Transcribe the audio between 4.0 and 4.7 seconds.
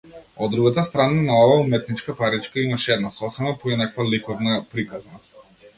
ликовна